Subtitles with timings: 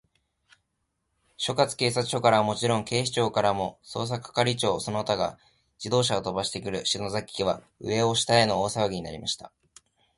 [1.37, 5.37] 所轄警察署からはもちろん、警視庁からも、捜査係長その他が
[5.77, 9.51] 自動車をとばしてくる、篠崎家は、上を下への大さわぎになりました。